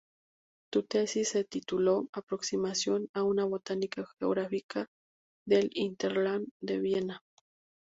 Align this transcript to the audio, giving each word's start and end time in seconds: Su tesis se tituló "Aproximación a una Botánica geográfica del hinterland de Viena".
Su 0.73 0.81
tesis 0.81 1.29
se 1.29 1.43
tituló 1.43 2.07
"Aproximación 2.11 3.09
a 3.13 3.21
una 3.21 3.45
Botánica 3.45 4.03
geográfica 4.17 4.87
del 5.45 5.69
hinterland 5.75 6.47
de 6.59 6.79
Viena". 6.79 7.21